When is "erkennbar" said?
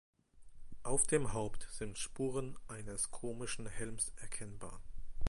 4.15-4.81